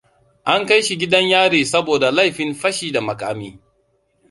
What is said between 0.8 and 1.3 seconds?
gidan